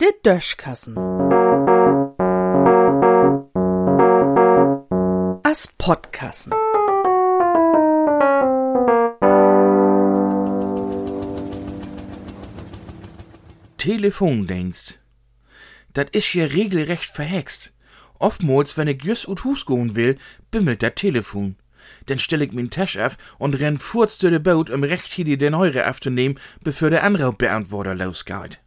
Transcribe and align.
Der 0.00 0.12
Döschkassen. 0.22 0.96
As 5.42 5.68
Podkassen. 5.78 6.52
Telefondienst. 13.76 15.00
Dat 15.94 16.14
is 16.14 16.32
ja 16.34 16.44
regelrecht 16.44 17.10
verhext. 17.10 17.72
Oftmals, 18.18 18.76
wenn 18.76 18.88
ich 18.88 19.02
jüss 19.02 19.26
ut 19.26 19.44
Hus 19.44 19.64
gehen 19.64 19.94
will, 19.94 20.18
bimmelt 20.50 20.82
dat 20.82 20.96
Telefon. 20.96 21.56
Dann 22.06 22.18
stell 22.18 22.42
ich 22.42 22.52
min 22.52 22.70
Tasch 22.70 22.96
auf 22.96 23.16
und 23.38 23.54
renn 23.58 23.78
furz 23.78 24.18
durch 24.18 24.32
de 24.32 24.38
Boot, 24.38 24.70
um 24.70 24.82
recht 24.82 25.12
hier 25.12 25.36
den 25.36 25.54
Eure 25.54 25.88
aufzunehmen, 25.88 26.38
bevor 26.62 26.90
der 26.90 27.04
Anraubbeantworter 27.04 27.94
losgeht. 27.94 28.60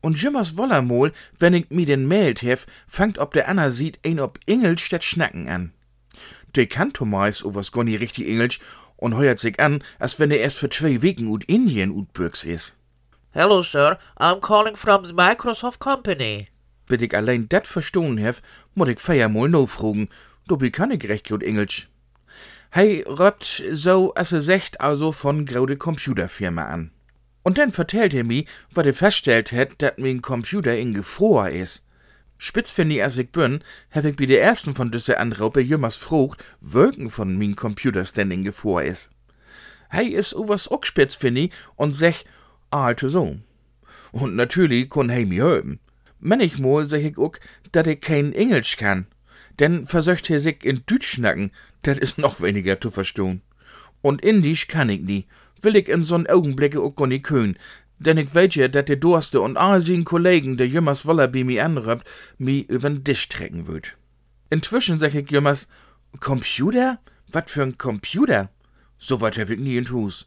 Und 0.00 0.22
jimmers 0.22 0.56
wollermol, 0.56 1.12
wenn 1.38 1.54
ich 1.54 1.70
mi 1.70 1.84
den 1.84 2.06
mailt 2.06 2.42
hef, 2.42 2.66
fangt 2.86 3.18
ob 3.18 3.32
der 3.32 3.48
Anna 3.48 3.70
sieht 3.70 3.98
ein 4.06 4.20
ob 4.20 4.38
Engelsch 4.46 4.84
statt 4.84 5.04
Schnacken 5.04 5.48
an. 5.48 5.72
Der 6.54 6.66
kann 6.66 6.92
Thomas 6.92 7.44
o 7.44 7.54
was 7.54 7.72
gonni 7.72 7.96
richtig 7.96 8.28
Engelsch 8.28 8.60
und 8.96 9.16
heuert 9.16 9.38
sich 9.38 9.60
an, 9.60 9.82
als 9.98 10.18
wenn 10.18 10.30
er 10.30 10.40
erst 10.40 10.58
für 10.58 10.70
zwei 10.70 11.02
Wegen 11.02 11.28
ut 11.28 11.44
Indien 11.44 11.90
ut 11.90 12.12
Bürgs 12.12 12.44
is. 12.44 12.76
Hello, 13.32 13.62
sir. 13.62 13.98
I'm 14.18 14.40
calling 14.40 14.76
from 14.76 15.04
the 15.04 15.12
Microsoft 15.12 15.80
Company. 15.80 16.48
Wenn 16.88 17.02
ich 17.02 17.14
allein 17.14 17.48
dat 17.48 17.66
verstohlen 17.66 18.16
hef, 18.16 18.40
muss 18.74 18.88
ich 18.88 19.00
feiermol 19.00 19.48
no 19.48 19.66
fragen. 19.66 20.08
Dobi 20.46 20.70
kann 20.70 20.92
ich 20.92 21.06
recht 21.08 21.28
gut 21.28 21.42
Englisch. 21.42 21.88
Hei 22.74 23.04
röpt 23.06 23.62
so, 23.72 24.14
as 24.14 24.32
er 24.32 24.42
secht 24.42 24.80
also 24.80 25.12
von 25.12 25.46
graude 25.46 25.76
Computerfirma 25.76 26.64
an. 26.64 26.90
Und 27.42 27.58
dann 27.58 27.72
vertellt 27.72 28.12
er 28.12 28.24
mi, 28.24 28.46
wat 28.72 28.86
er 28.86 28.94
feststellt 28.94 29.52
het, 29.52 29.70
dat 29.78 29.98
mein 29.98 30.20
Computer 30.20 30.76
in 30.76 30.94
Gefroer 30.94 31.50
is. 31.50 31.82
Spitz 32.38 32.72
find 32.72 32.92
ich, 32.92 33.02
as 33.02 33.16
ich 33.16 33.30
bin, 33.30 33.60
hab 33.90 34.04
ich 34.04 34.16
bei 34.16 34.26
der 34.26 34.42
ersten 34.42 34.74
von 34.74 34.90
düsse 34.90 35.18
Anraupe 35.18 35.60
jümmers 35.60 35.96
frucht, 35.96 36.42
Wolken 36.60 37.08
von 37.08 37.38
min 37.38 37.56
in 38.16 38.44
Gefroer 38.44 38.82
is. 38.82 39.10
Hei 39.92 40.06
is 40.06 40.34
owas 40.34 40.70
ook 40.70 40.86
spitz 40.86 41.14
find 41.14 41.38
ich 41.38 41.52
und 41.76 41.92
sech, 41.92 42.24
alte 42.70 43.08
so. 43.08 43.36
Und 44.12 44.34
natürlich 44.34 44.88
kon 44.88 45.10
hei 45.10 45.24
mi 45.24 45.36
helfen. 45.36 45.78
Manchmal 46.18 46.86
sag 46.86 47.02
ich 47.02 47.18
ook, 47.18 47.40
dat 47.72 47.86
ich 47.86 48.00
kein 48.00 48.32
Englisch 48.32 48.76
kann. 48.76 49.06
Denn 49.58 49.86
versöcht 49.86 50.28
er 50.30 50.40
sich 50.40 50.64
in 50.64 50.82
Deutsch 50.86 51.12
schnacken, 51.12 51.50
dat 51.86 51.98
is 51.98 52.16
noch 52.16 52.40
weniger 52.40 52.80
zu 52.80 52.90
verstehen. 52.90 53.42
Und 54.02 54.22
Indisch 54.22 54.68
kann 54.68 54.88
ich 54.88 55.00
nie, 55.00 55.26
will 55.62 55.76
ich 55.76 55.88
in 55.88 56.04
so'n 56.04 56.28
Augenblicke 56.28 56.82
ook 56.82 56.96
gar 56.96 57.06
nicht 57.06 57.24
können. 57.24 57.56
Denn 57.98 58.18
ich 58.18 58.34
weet 58.34 58.54
ja, 58.54 58.68
dat 58.68 58.88
der 58.88 58.96
Durste 58.96 59.40
und 59.40 59.56
all 59.56 59.80
sin 59.80 60.04
Kollegen, 60.04 60.56
der 60.56 60.68
jümmers 60.68 61.06
woller 61.06 61.28
bi 61.28 61.44
mi 61.44 61.60
anröpt, 61.60 62.06
mi 62.38 62.60
übern 62.68 63.04
Tisch 63.04 63.28
trecken 63.28 63.66
würd. 63.66 63.96
Inzwischen 64.50 65.00
sag 65.00 65.14
ich 65.14 65.30
jümmers, 65.30 65.66
Computer? 66.20 66.98
Wat 67.32 67.50
für 67.50 67.62
ein 67.62 67.78
Computer? 67.78 68.50
So 68.98 69.20
wat 69.20 69.38
hab 69.38 69.50
ich 69.50 69.58
nie 69.58 69.78
in 69.78 69.90
Hus. 69.90 70.26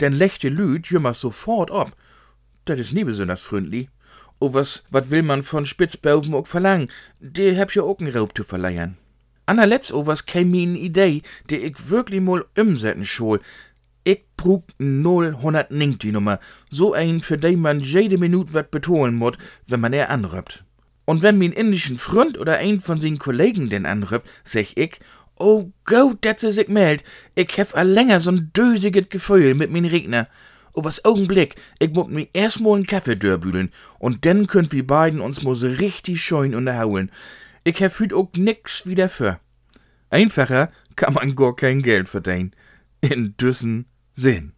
Denn 0.00 0.12
lechte 0.12 0.48
Lüd 0.48 0.88
jümmers 0.88 1.20
sofort 1.20 1.70
ab. 1.70 1.96
Dat 2.66 2.78
is 2.78 2.92
nie 2.92 3.04
besonders 3.04 3.42
freundlich. 3.42 3.88
O 4.38 4.52
was, 4.52 4.82
wat 4.90 5.10
will 5.10 5.22
man 5.22 5.42
von 5.42 5.64
Spitzbaufen 5.64 6.34
ook 6.34 6.46
verlangen? 6.46 6.90
Der 7.20 7.58
hab 7.58 7.74
ja 7.74 7.82
ook 7.82 8.00
n 8.00 8.08
Raub 8.08 8.36
zu 8.36 8.44
verleihen. 8.44 8.98
Anerletzt 9.46 9.92
o 9.92 10.06
was 10.06 10.26
käm 10.26 10.50
mi 10.50 10.64
n 10.64 10.76
Idee, 10.76 11.22
die 11.48 11.56
ich 11.56 11.88
wirklich 11.88 12.20
mal 12.20 12.44
umsetzen 12.58 13.06
schol. 13.06 13.40
Ich 14.02 14.24
brug 14.36 14.64
0 14.78 15.36
die 16.02 16.12
Nummer. 16.12 16.40
So 16.70 16.92
ein, 16.92 17.20
für 17.22 17.38
den 17.38 17.60
man 17.60 17.80
jede 17.80 18.18
Minute 18.18 18.54
wat 18.54 18.70
betonen 18.70 19.16
muss, 19.16 19.36
wenn 19.66 19.80
man 19.80 19.92
er 19.92 20.10
anröpt. 20.10 20.64
Und 21.04 21.22
wenn 21.22 21.38
min 21.38 21.52
indischen 21.52 21.98
Freund 21.98 22.36
oder 22.38 22.58
ein 22.58 22.80
von 22.80 23.00
sin 23.00 23.18
Kollegen 23.18 23.68
den 23.68 23.86
anröpt, 23.86 24.28
sag 24.42 24.76
ich, 24.76 24.98
oh 25.36 25.70
Gott, 25.84 26.18
dat 26.24 26.40
se 26.40 26.50
sich 26.50 26.68
meldt. 26.68 27.04
Ich 27.36 27.56
hef 27.56 27.74
a 27.76 27.82
länger 27.82 28.20
so'n 28.20 28.50
dösiget 28.52 29.10
Gefühl 29.10 29.54
mit 29.54 29.70
min 29.70 29.84
Regner. 29.84 30.26
Oh, 30.72 30.84
was 30.84 31.04
Augenblick, 31.04 31.54
ich 31.78 31.90
muss 31.90 32.08
mir 32.08 32.28
erstmal 32.32 32.74
einen 32.74 32.86
Kaffee 32.86 33.16
dörbüdeln 33.16 33.72
und 33.98 34.26
dann 34.26 34.46
könnt 34.46 34.72
wir 34.72 34.86
beiden 34.86 35.20
uns 35.20 35.40
so 35.40 35.66
richtig 35.66 36.22
schön 36.22 36.54
unterhauen. 36.54 37.10
Ich 37.66 37.80
hüt 37.80 38.12
auch 38.12 38.28
nix 38.36 38.86
wieder 38.86 39.08
für. 39.08 39.40
Einfacher 40.08 40.70
kann 40.94 41.14
man 41.14 41.34
gar 41.34 41.56
kein 41.56 41.82
Geld 41.82 42.08
verdienen. 42.08 42.54
In 43.00 43.36
düssen 43.38 43.86
Sinn. 44.12 44.52